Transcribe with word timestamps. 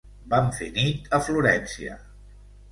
Vam 0.31 0.47
fer 0.59 0.69
nit 0.77 1.13
a 1.19 1.21
Florència. 1.29 2.03